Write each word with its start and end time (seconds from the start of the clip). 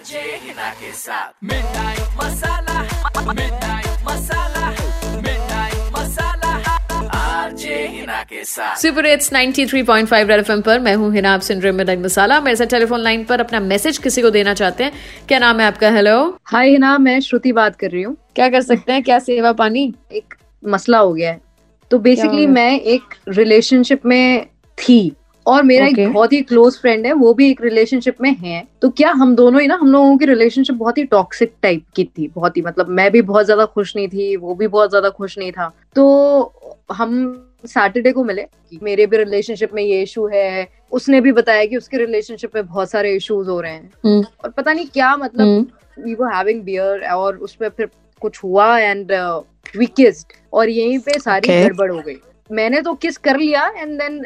RJ 0.00 0.20
Hina 0.42 0.68
के 0.72 0.90
साथ 0.92 1.44
midnight 1.44 2.14
masala 2.18 3.32
midnight 3.32 4.06
masala 4.06 4.68
midnight 5.16 5.98
masala 5.98 6.52
RJ 7.16 7.76
Hina 7.88 8.22
के 8.22 8.44
साथ 8.44 8.76
सुपर 8.76 9.06
इट्स 9.06 9.32
93.5 9.32 10.28
रेड 10.28 10.38
एफएम 10.38 10.60
पर। 10.60 10.78
मैं 10.78 10.94
हूँ 10.94 11.12
हिना 11.14 11.34
आप 11.34 11.40
सुन 11.40 11.60
रहे 11.60 11.72
मिडनाइट 11.72 11.98
मसाला। 11.98 12.40
मेरे 12.40 12.56
साथ 12.56 12.66
टेलीफोन 12.66 13.00
लाइन 13.00 13.24
पर 13.24 13.40
अपना 13.40 13.60
मैसेज 13.60 13.98
किसी 13.98 14.22
को 14.22 14.30
देना 14.30 14.54
चाहते 14.54 14.84
हैं। 14.84 14.92
क्या 15.28 15.38
नाम 15.38 15.60
है 15.60 15.66
आपका? 15.66 15.90
हेलो 15.90 16.18
हाय 16.44 16.70
हिना 16.70 16.96
मैं 16.98 17.20
श्रुति 17.20 17.52
बात 17.52 17.76
कर 17.76 17.90
रही 17.90 18.02
हूँ। 18.02 18.16
क्या 18.34 18.48
कर 18.48 18.62
सकते 18.62 18.92
हैं? 18.92 19.02
क्या 19.02 19.18
सेवा 19.18 19.52
पानी? 19.52 19.94
एक 20.12 20.34
मसला 20.62 20.98
हो 20.98 21.12
गया 21.14 21.30
है। 21.30 21.40
तो 21.90 21.98
बेसिकली 21.98 22.46
मैं 22.46 22.80
एक 22.80 23.14
रिलेशनशिप 23.28 24.06
में 24.06 24.46
थी। 24.78 25.12
और 25.50 25.62
मेरा 25.62 25.86
Okay. 25.86 25.98
एक 25.98 26.12
बहुत 26.12 26.32
ही 26.32 26.40
क्लोज 26.42 26.76
फ्रेंड 26.78 27.06
है 27.06 27.12
वो 27.14 27.32
भी 27.34 27.50
एक 27.50 27.60
रिलेशनशिप 27.62 28.20
में 28.20 28.34
है 28.36 28.62
तो 28.82 28.88
क्या 28.92 29.10
हम 29.12 29.34
दोनों 29.36 29.60
ही 29.60 29.66
ना 29.66 29.74
हम 29.74 29.92
लोगों 29.92 30.16
की 30.18 30.26
रिलेशनशिप 30.26 30.76
बहुत 30.76 30.98
ही 30.98 31.04
टॉक्सिक 31.08 31.54
टाइप 31.62 31.84
की 31.96 32.04
थी 32.08 32.28
बहुत 32.34 32.56
ही 32.56 32.62
मतलब 32.62 32.88
मैं 32.92 33.10
भी 33.10 33.22
बहुत 33.24 33.44
ज़्यादा 33.44 33.64
खुश 33.66 33.94
नहीं 33.96 34.08
थी 34.08 34.34
वो 34.38 34.54
भी 34.54 34.66
बहुत 34.68 34.90
ज़्यादा 34.90 35.10
खुश 35.10 35.38
नहीं 35.38 35.52
था 35.52 35.72
तो 35.96 36.06
हम 36.92 37.16
सैटरडे 37.66 38.12
को 38.12 38.24
मिले 38.24 38.42
कि 38.42 38.78
मेरे 38.82 39.06
भी 39.06 39.16
रिलेशनशिप 39.16 39.74
में 39.74 39.82
ये 39.82 40.02
इशू 40.02 40.26
है 40.28 40.68
उसने 40.92 41.20
भी 41.20 41.32
बताया 41.32 41.64
कि 41.64 41.76
उसके 41.76 41.96
रिलेशनशिप 41.96 42.54
में 42.54 42.66
बहुत 42.66 42.90
सारे 42.90 43.14
इश्यूज़ 43.14 43.48
हो 43.48 43.60
रहे 43.60 43.72
हैं 43.72 43.90
हम्म। 44.06 44.24
और 44.44 44.50
पता 44.50 44.72
नहीं 44.72 44.86
क्या 44.88 45.16
मतलब 45.16 45.66
वी 45.96 46.14
वर 46.14 46.34
हैविंग 46.34 46.62
बियर 46.62 47.06
और 47.06 47.36
उसमें 47.38 47.68
फिर 47.68 47.90
कुछ 48.22 48.42
हुआ 48.44 48.76
एंड 48.78 49.12
वी 49.74 49.86
किस्ड 49.86 50.32
और 50.52 50.68
यहीं 50.70 50.98
पे 50.98 51.18
सारी 51.18 51.48
गड़बड़ 51.48 51.60
Okay. 51.60 51.68
गड़बड़ 51.68 51.90
हो 51.90 52.00
गई 52.00 52.16
मैंने 52.50 52.80
तो 52.80 52.94
किस 52.96 53.16
कर 53.18 53.38
लिया 53.38 53.66
एंड 53.68 53.98
देन 53.98 54.22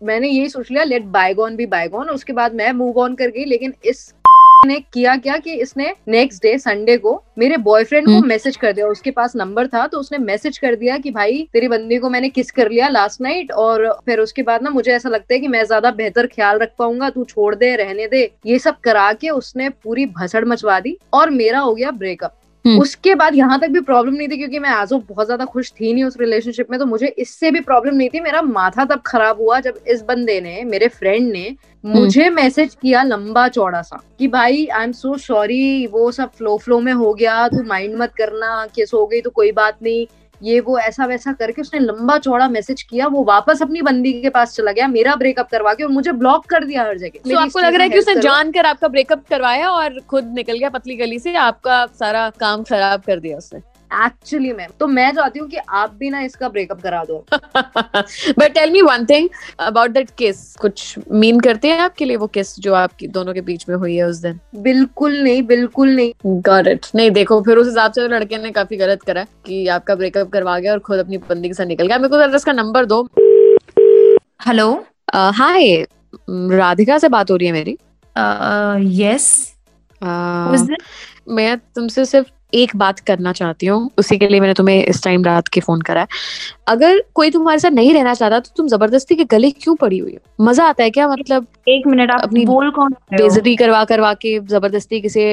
मैंने 0.00 0.28
यही 0.28 0.48
सोच 0.48 0.70
लिया 0.70 0.84
लेट 0.84 1.04
बायगॉन 1.12 1.56
बी 1.56 1.66
बायगॉन 1.68 2.08
उसके 2.10 2.32
बाद 2.32 2.54
मैं 2.54 2.72
मूव 2.74 2.98
ऑन 3.00 3.14
कर 3.14 3.30
गई 3.30 3.44
लेकिन 3.44 3.74
इस 3.84 4.12
ने 4.66 4.78
किया 4.92 5.14
क्या 5.16 5.36
कि 5.38 5.52
इसने 5.54 5.92
नेक्स्ट 6.08 6.42
डे 6.42 6.56
संडे 6.58 6.96
को 6.96 7.12
मेरे 7.38 7.56
बॉयफ्रेंड 7.58 8.06
को 8.06 8.12
हम्म। 8.12 8.28
मैसेज 8.28 8.56
कर 8.56 8.72
दिया 8.72 8.86
उसके 8.86 9.10
पास 9.10 9.36
नंबर 9.36 9.66
था 9.66 9.86
तो 9.86 9.98
उसने 9.98 10.18
मैसेज 10.18 10.58
कर 10.58 10.74
दिया 10.76 10.96
कि 10.98 11.10
भाई 11.10 11.46
तेरी 11.52 11.68
बंदी 11.68 11.98
को 11.98 12.10
मैंने 12.10 12.28
किस 12.30 12.50
कर 12.50 12.70
लिया 12.70 12.88
लास्ट 12.88 13.20
नाइट 13.20 13.52
और 13.54 13.86
फिर 14.06 14.20
उसके 14.20 14.42
बाद 14.42 14.62
ना 14.62 14.70
मुझे 14.70 14.92
ऐसा 14.92 15.08
लगता 15.08 15.34
है 15.34 15.40
कि 15.40 15.48
मैं 15.48 15.64
ज़्यादा 15.64 15.90
बेहतर 15.92 16.26
ख्याल 16.26 16.58
रख 16.58 16.72
पाऊँगा 16.78 17.10
तू 17.10 17.24
छोड़ 17.26 17.54
दे 17.54 17.74
रहने 17.76 18.06
दे 18.06 18.30
ये 18.46 18.58
सब 18.58 18.80
करा 18.80 19.12
के 19.14 19.30
उसने 19.32 19.68
पूरी 19.70 20.06
भसड़ 20.14 20.44
मचवा 20.44 20.80
दी 20.80 20.96
और 21.12 21.30
मेरा 21.32 21.60
हो 21.60 21.74
गया 21.74 21.90
ब्रेकअप 21.92 22.32
हम्म। 22.32 22.45
उसके 22.70 23.14
बाद 23.14 23.34
यहाँ 23.34 23.58
तक 23.60 23.68
भी 23.68 23.80
प्रॉब्लम 23.82 24.14
नहीं 24.14 24.28
थी 24.28 24.36
क्योंकि 24.36 24.58
मैं 24.58 24.70
आज 24.70 24.92
ऑफ़ 24.92 25.02
बहुत 25.08 25.26
ज़्यादा 25.26 25.44
खुश 25.44 25.70
थी 25.72 25.92
नहीं 25.92 26.04
उस 26.04 26.16
रिलेशनशिप 26.20 26.70
में 26.70 26.78
तो 26.80 26.86
मुझे 26.86 27.06
इससे 27.08 27.50
भी 27.50 27.60
प्रॉब्लम 27.60 27.94
नहीं 27.94 28.08
थी। 28.08 28.20
मेरा 28.20 28.42
माथा 28.42 28.84
तब 28.84 29.02
खराब 29.06 29.40
हुआ 29.40 29.60
जब 29.60 29.78
इस 29.88 30.02
बंदे 30.02 30.40
ने 30.40 30.62
मेरे 30.64 30.88
फ्रेंड 30.88 31.30
ने 31.32 31.54
मुझे 31.84 32.28
मैसेज 32.30 32.74
किया 32.74 33.02
लंबा 33.02 33.46
चौड़ा 33.48 33.80
सा 33.82 34.00
कि 34.18 34.28
भाई 34.28 34.66
आई 34.66 34.84
एम 34.84 34.92
सो 34.92 35.16
सॉरी 35.18 35.86
वो 35.86 36.10
सब 36.12 36.30
फ्लो 36.32 36.56
फ्लो 36.58 36.80
में 36.80 36.92
हो 36.94 37.12
गया 37.14 37.46
तू 37.48 37.62
माइंड 37.64 37.96
मत 37.96 38.12
करना 38.18 38.66
किस 38.74 38.94
हो 38.94 39.06
गई 39.06 39.20
तो 39.20 39.30
कोई 39.30 39.52
बात 39.52 39.78
नहीं। 39.82 40.06
ये 40.42 40.58
वो 40.60 40.78
ऐसा 40.78 41.06
वैसा 41.06 41.32
करके 41.32 41.62
उसने 41.62 41.80
लंबा 41.80 42.16
चौड़ा 42.18 42.48
मैसेज 42.48 42.82
किया 42.82 43.06
वो 43.06 43.22
वापस 43.24 43.62
अपनी 43.62 43.82
बंदी 43.82 44.12
के 44.22 44.30
पास 44.30 44.54
चला 44.56 44.72
गया 44.72 44.88
मेरा 44.88 45.14
ब्रेकअप 45.14 45.48
करवा 45.50 45.74
के 45.74 45.84
और 45.84 45.90
मुझे 45.90 46.12
ब्लॉक 46.12 46.46
कर 46.46 46.64
दिया 46.64 46.82
हर 46.82 46.98
जगह 46.98 47.18
तो 47.18 47.28
मेरी 47.28 47.40
आपको 47.42 47.60
लग 47.60 47.74
रहा 47.74 47.82
है 47.82 47.88
कि 47.88 47.98
उसने। 47.98 48.14
जानकर 48.20 48.66
आपका 48.66 48.88
ब्रेकअप 48.88 49.24
करवाया 49.30 49.70
और 49.70 50.00
खुद 50.10 50.32
निकल 50.34 50.58
गया 50.58 50.68
पतली 50.70 50.96
गली 50.96 51.18
से 51.18 51.34
आपका 51.38 51.84
सारा 51.98 52.28
काम 52.40 52.62
खराब 52.62 53.02
कर 53.06 53.20
दिया 53.20 53.36
उसने 53.36 53.60
एक्चुअली 54.04 54.52
मैम 54.52 54.70
तो 54.80 54.86
मैं 54.86 55.10
चाहती 55.14 55.38
हूँ 55.38 55.48
कि 55.48 55.56
आप 55.56 55.92
भी 55.94 56.10
ना 56.10 56.20
इसका 56.20 56.48
ब्रेकअप 56.48 56.80
करा 56.82 57.02
दो। 57.04 57.18
But 58.38 58.52
tell 58.54 58.70
me 58.70 58.82
one 58.82 59.04
thing 59.06 59.28
about 59.60 59.90
that 59.90 60.10
kiss 60.18 60.54
कुछ 60.56 60.94
मीन 61.12 61.40
करते 61.40 61.68
हैं 61.68 61.78
आपके 61.80 62.04
लिए 62.04 62.16
वो 62.16 62.26
किस 62.28 62.54
जो 62.60 62.74
आपकी 62.74 63.06
दोनों 63.08 63.34
के 63.34 63.40
बीच 63.40 63.68
में 63.68 63.76
हुई 63.76 63.96
है 63.96 64.04
उस 64.04 64.16
दिन? 64.16 64.40
बिल्कुल 64.56 65.22
नहीं 65.22 65.42
बिल्कुल 65.42 65.94
नहीं। 65.96 66.12
गॉट 66.42 66.66
इट 66.66 66.86
नहीं 66.94 67.10
देखो 67.10 67.40
फिर 67.42 67.56
उस 67.56 67.66
हिसाब 67.66 67.92
से 67.92 68.00
तो 68.00 68.14
लड़के 68.14 68.38
ने 68.38 68.50
काफ़ी 68.52 68.76
गलत 68.76 69.02
करा 69.02 69.24
कि 69.46 69.66
आपका 69.68 69.94
ब्रेकअप 69.94 70.30
करवा 70.30 70.58
गया 70.58 70.72
और 70.72 70.78
खुद 70.80 70.98
अपनी 70.98 71.18
बंदी 71.18 71.48
के 71.48 71.54
साथ 71.54 71.66
निकल 71.66 71.86
गया। 71.86 71.98
मेरे 71.98 72.08
को 72.08 72.18
जरा 72.18 72.36
इसका 72.36 72.52
नंबर 72.52 72.84
दो। 72.84 73.02
हेलो 74.46 74.72
हाय 75.14 75.74
राधिका 76.28 76.98
से 76.98 77.08
बात 77.08 77.30
हो 77.30 77.36
रही 77.36 77.46
है 77.46 77.52
मेरी। 77.52 77.76
यस 78.96 79.54
अ, 80.02 80.06
मैं 81.28 81.56
तुमसे 81.74 82.04
सिर्फ़ 82.04 82.26
एक 82.52 82.74
बात 82.76 83.00
करना 83.00 83.32
चाहती 83.32 83.66
हूँ 83.66 83.90
उसी 83.98 84.16
के 84.18 84.28
लिए 84.28 84.40
मैंने 84.40 84.54
तुम्हें 84.54 84.84
इस 84.84 85.02
टाइम 85.04 85.24
रात 85.24 85.48
के 85.48 85.60
फ़ोन 85.60 85.80
करा 85.80 86.00
है। 86.00 86.06
अगर 86.68 87.02
कोई 87.14 87.30
तुम्हारे 87.30 87.58
साथ 87.58 87.70
नहीं 87.70 87.92
रहना 87.94 88.14
चाहता 88.14 88.40
तो 88.40 88.50
तुम 88.56 88.68
ज़बरदस्ती 88.68 89.14
के 89.16 89.24
गले 89.26 89.50
क्यों 89.50 89.74
पड़ी 89.76 89.98
हुई 89.98 90.12
हो? 90.12 90.44
मज़ा 90.44 90.64
आता 90.64 90.84
है 90.84 90.90
क्या 90.90 91.08
मतलब 91.08 91.46
एक 91.68 91.86
मिनट 91.86 92.10
आप 92.10 92.20
अपनी 92.20 92.44
बोल 92.46 92.70
कौन 92.70 92.94
रहे 93.12 93.26
हो? 93.28 93.56
करवा 93.58 93.84
करवा 93.84 94.12
के 94.14 94.38
ज़बरदस्ती 94.40 95.00
किसी 95.00 95.24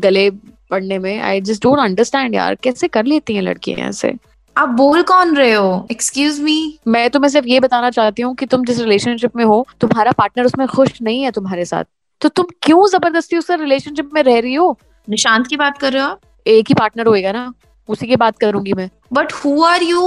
गले 0.00 0.30
पड़ने 0.70 0.98
में? 0.98 1.20
आई 1.20 1.40
जस्ट 1.40 1.62
डोंट 1.62 1.78
अंडरस्टैंड 1.78 2.34
यार 2.34 2.54
कैसे 2.54 2.88
कर 2.88 3.04
लेती 3.04 3.34
हैं 3.34 3.42
लड़कियाँ 3.42 3.88
ऐसे? 3.88 4.14
आप 4.56 4.68
बोल 4.68 5.02
कौन 5.02 5.36
रहे 5.36 5.52
हो? 5.52 5.86
एक्सक्यूज 5.90 6.40
मी 6.40 6.78
मैं 6.88 7.08
तुम्हें 7.10 7.30
सिर्फ़ 7.30 7.46
ये 7.48 7.60
बताना 7.60 7.90
चाहती 7.90 8.22
हूँ 8.22 8.34
कि 8.34 8.46
तुम 8.46 8.64
जिस 8.64 8.78
रिलेशनशिप 8.80 9.36
में 9.36 9.44
हो 9.44 9.66
तुम्हारा 9.80 10.12
पार्टनर 10.12 10.46
उसमें 10.46 10.66
खुश 10.68 11.00
नहीं 11.02 11.22
है 11.22 11.30
तुम्हारे 11.30 11.64
साथ। 11.64 11.84
तो 12.20 12.28
तुम 12.28 12.46
क्यों 12.62 12.86
ज़बरदस्ती 12.88 13.36
उससे 13.36 13.56
रिलेशनशिप 13.56 14.10
में 14.14 14.22
रह 14.22 14.38
रही 14.38 14.54
हो? 14.54 14.76
निशांत 15.08 15.46
की 15.46 15.56
बात 15.56 15.78
कर 15.78 15.92
रहे 15.92 16.02
हो 16.02 16.08
आप? 16.08 16.20
एक 16.46 16.68
ही 16.68 16.74
पार्टनर 16.74 17.06
होएगा 17.06 17.32
ना? 17.32 17.52
उसी 17.88 18.06
की 18.06 18.16
बात 18.16 18.38
करूँगी 18.38 18.72
मैं। 18.72 18.88
बट 19.12 19.32
हु 19.34 19.62
आर 19.64 19.82
यू 19.82 20.00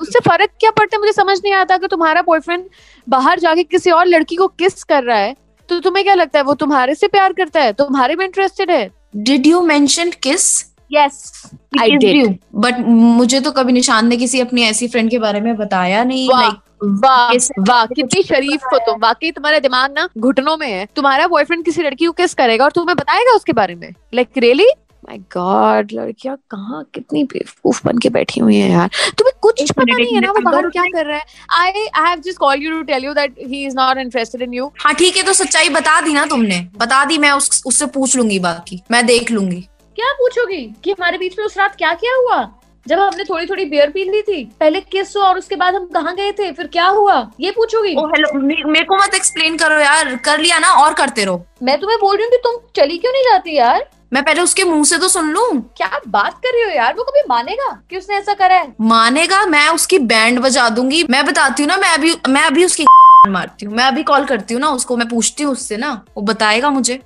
उससे 0.00 0.20
फ़र्क 0.20 0.50
क्या 0.60 0.70
पड़ता 0.70 0.96
है? 0.96 1.00
मुझे 1.00 1.12
समझ 1.12 1.38
नहीं 1.38 1.52
आता 1.54 1.76
कि 1.76 1.86
तुम्हारा 1.86 2.22
बॉयफ्रेंड 2.22 2.64
बाहर 3.06 3.40
जाके 3.40 3.62
किसी 3.64 3.90
और 3.90 4.06
लड़की 4.06 4.36
को 4.36 4.46
किस 4.48 4.84
कर 4.84 5.02
रहा 5.04 5.18
है 5.18 5.34
तो 5.68 5.78
तुम्हें 5.80 6.04
क्या 6.04 6.14
लगता 6.14 6.38
है? 6.38 6.44
वो 6.44 6.54
तुम्हारे 6.54 6.94
से 6.94 7.08
प्यार 7.08 7.32
करता 7.32 7.60
है? 7.60 7.72
तुम्हारे 7.74 8.16
में 8.16 8.24
इंटरेस्टेड 8.24 8.70
है? 8.70 8.90
Did 9.16 9.46
you 9.46 9.60
mention 9.62 10.10
kiss 10.22 10.64
yes 10.92 11.50
I 11.78 11.88
did. 12.00 12.34
But 12.54 12.78
मुझे 12.80 13.40
तो 13.40 13.50
कभी 13.52 13.72
निशांत 13.72 14.08
ने 14.08 14.16
किसी 14.16 14.40
अपनी 14.40 14.62
ऐसी 14.62 14.88
फ्रेंड 14.88 15.10
के 15.10 15.18
बारे 15.18 15.40
में 15.40 15.56
बताया 15.56 16.04
नहीं 16.04 16.28
वाह 16.28 16.40
लाइक 16.40 16.56
वाह 17.04 17.32
वाह 17.68 17.84
कितनी 17.86 18.22
शरीफ 18.22 18.64
हो 18.64 18.78
तुम। 18.86 19.00
वाकई 19.00 19.30
तुम्हारा 19.30 19.58
दिमाग 19.58 19.92
ना 19.92 20.08
घुटनों 20.18 20.56
में 20.56 20.68
है। 20.68 20.86
तुम्हारा 20.96 21.26
बॉयफ्रेंड 21.28 21.64
किसी 21.64 21.82
लड़की 21.82 22.06
को 22.06 22.12
किस 22.14 22.34
करेगा 22.34 22.64
और 22.64 22.72
तुम्हें 22.72 22.96
बताएगा 22.96 23.34
उसके 23.36 23.52
बारे 23.52 23.74
में? 23.74 23.92
लाइक 24.14 24.28
रियली 24.38 24.68
माय 25.08 25.18
गॉड 25.32 25.92
लड़कियाँ 25.92 26.36
कहाँ 26.50 26.82
कितनी 26.94 27.22
बेवकूफ़ 27.24 27.80
बन 27.84 27.98
के 27.98 28.08
बैठी 28.10 28.40
हुई 28.40 28.56
हैं 28.56 28.70
यार। 28.70 28.88
तुम्हें 29.18 29.32
कुछ 29.42 29.70
पता 29.70 29.96
नहीं 29.96 30.14
है 30.14 30.20
ना 30.20 30.30
वो 30.30 30.40
बाहर 30.40 30.68
क्या 30.68 30.82
कर 30.94 31.06
रहा 31.06 31.16
है? 31.16 31.24
I 31.58 31.70
I 31.70 32.08
have 32.08 32.20
just 32.20 32.38
call 32.38 32.62
you 32.62 32.70
to 32.70 32.82
tell 32.82 33.04
you 33.04 33.12
that 33.14 33.34
he 33.46 33.64
is 33.66 33.76
not 33.76 33.98
interested 33.98 34.42
in 34.42 34.54
you 34.54 34.70
हाँ 34.80 34.94
ठीक 34.94 35.16
है 35.16 35.22
तो 35.22 35.32
सच्चाई 35.32 35.68
बता 35.68 36.00
दी 36.00 36.14
ना 36.14 36.24
तुमने। 36.26 36.60
बता 36.76 37.04
दी 37.04 37.18
मैं 37.18 37.30
उस, 37.30 37.62
उससे 37.66 37.86
पूछ 37.86 38.16
लूँगी 38.16 38.38
बाकी। 38.38 38.82
मैं 38.90 39.04
देख 39.06 39.30
लूँगी। 39.30 39.60
क्या 39.96 40.12
पूछोगी? 40.12 40.64
कि 40.84 40.90
हमारे 40.90 41.18
बीच 41.18 41.38
में 41.38 41.44
उस 41.46 41.58
रात 41.58 41.76
क्या 41.76 41.92
क्या 41.94 42.14
हुआ? 42.16 42.46
जब 42.86 42.98
हमने 42.98 43.24
थोड़ी 43.24 43.46
थोड़ी 43.46 43.64
बियर 43.64 43.90
पी 43.90 44.04
ली 44.04 44.20
थी 44.22 44.44
पहले 44.60 44.80
किस 44.80 45.16
हुआ 45.16 45.24
और 45.24 45.38
उसके 45.38 45.56
बाद 45.56 45.74
हम 45.74 45.86
कहाँ 45.94 46.14
गए 46.16 46.32
थे? 46.32 46.50
फिर 46.52 46.66
क्या 46.66 46.86
हुआ? 46.88 47.16
ये 47.40 47.50
पूछोगी? 47.50 47.94
ओ 47.94 48.06
हेलो 48.08 48.38
मेरे 48.40 48.84
को 48.84 48.96
मत 48.96 49.14
एक्सप्लेन 49.14 49.56
करो 49.56 49.78
यार। 49.80 50.14
कर 50.24 50.38
लिया 50.38 50.58
ना 50.58 50.70
और 50.82 50.94
करते 50.94 51.24
रहो। 51.24 51.44
मैं 51.62 51.78
तुम्हें 51.80 51.98
बोल 52.00 52.16
रही 52.16 52.24
हूँ 52.24 52.30
कि 52.30 52.38
तुम 52.44 52.60
चली 52.76 52.98
क्यों 52.98 53.12
नहीं 53.12 53.22
जाती 53.22 53.56
यार? 53.56 53.88
मैं 54.12 54.22
पहले 54.24 54.40
उसके 54.40 54.64
मुँह 54.64 54.84
से 54.84 54.98
तो 54.98 55.08
सुन 55.08 55.30
लू। 55.30 55.60
क्या 55.76 56.00
बात 56.08 56.34
कर 56.34 56.54
रही 56.54 56.62
हो 56.62 56.70
यार? 56.70 56.94
वो 56.94 57.02
कभी 57.02 57.20
मानेगा 57.28 57.82
कि 57.90 57.96
उसने 57.96 58.16
ऐसा 58.16 58.34
करा 58.34 58.54
है? 58.54 58.74
मानेगा? 58.80 59.44
मैं 59.46 59.68
उसकी 59.68 59.98
बैंड 59.98 60.38
बजा 60.38 60.68
दूँगी। 60.68 61.06
मैं 61.10 61.24
बताती 61.26 61.62
हूँ 61.62 61.68
ना 61.68 61.76
मैं 61.76 61.88
अभी 61.88 62.14
मैं 62.28 62.42
अभी 62.42 62.64
उसकी 62.64 62.84
मारती 63.28 63.66
हूँ। 63.66 63.74
मैं 63.74 63.84
अभी 63.84 64.02
कॉल 64.02 64.24
करती 64.24 64.54
हूँ 64.54 64.60
ना 64.60 64.68
उसको 64.68 64.96
मैं 64.96 65.08
पूछती 65.08 65.42
हूँ 65.42 65.52
उससे 65.52 65.76
ना। 65.76 66.04
वो 66.16 66.22
बताएगा 66.22 66.70
मुझे। 66.70 67.00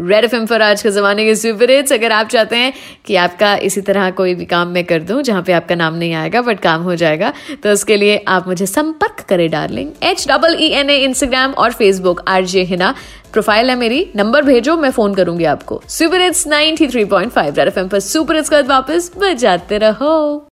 रेड 0.00 0.24
एफ़ 0.24 0.34
पर 0.44 0.62
आज 0.62 0.82
के 0.82 0.90
जमाने 0.90 1.24
के 1.24 1.34
सुपर 1.36 1.70
हिट्स 1.70 1.92
अगर 1.92 2.12
आप 2.12 2.28
चाहते 2.28 2.56
हैं 2.56 2.72
कि 3.06 3.16
आपका 3.16 3.54
इसी 3.56 3.80
तरह 3.80 4.10
कोई 4.10 4.34
भी 4.34 4.44
काम 4.44 4.68
मैं 4.68 4.84
कर 4.84 5.02
दूँ, 5.02 5.22
जहाँ 5.22 5.42
पे 5.42 5.52
आपका 5.52 5.74
नाम 5.74 5.94
नहीं 5.94 6.14
आएगा 6.14 6.42
बट 6.42 6.60
काम 6.60 6.82
हो 6.82 6.94
जाएगा 6.94 7.32
तो 7.62 7.72
उसके 7.72 7.96
लिए 7.96 8.24
आप 8.28 8.48
मुझे 8.48 8.66
संपर्क 8.66 9.24
करें 9.28 9.50
darling 9.50 9.90
H 10.02 10.26
double 10.28 10.56
E 10.60 10.68
N 10.72 10.90
A 10.90 10.96
Instagram 10.96 11.52
और 11.52 11.72
Facebook 11.72 12.24
R 12.28 12.44
J 12.44 12.62
Hina 12.62 12.94
profile 13.32 13.70
है 13.70 13.76
मेरी 13.76 14.06
नंबर 14.16 14.42
भेजो, 14.42 14.76
मैं 14.76 14.90
फ़ोन 14.90 15.14
करूँगी 15.14 15.44
आपको। 15.44 15.82
सुपर 15.88 16.20
हिट्स 16.20 16.46
93.5 16.48 17.58
रेड 17.58 17.68
एफ़ 17.68 17.78
पर 17.80 18.00
सुपर 18.00 18.36
हिट्स 18.36 18.48
के 18.48 18.62
वापस 18.62 19.10
बजाते 19.18 19.78
रहो। 19.78 20.46